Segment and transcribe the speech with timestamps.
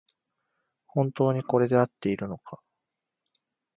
[0.87, 2.59] 本当にこれであっているのか